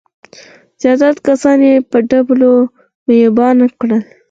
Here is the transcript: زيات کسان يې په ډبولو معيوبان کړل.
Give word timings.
زيات 0.81 1.17
کسان 1.27 1.59
يې 1.67 1.73
په 1.89 1.97
ډبولو 2.09 2.51
معيوبان 3.05 3.57
کړل. 3.79 4.01